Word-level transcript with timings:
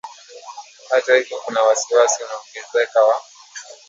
Hata 0.89 1.15
hivyo 1.15 1.37
kuna 1.45 1.63
wasi 1.63 1.95
wasi 1.95 2.23
unaoongezeka 2.23 3.03
wa 3.03 3.21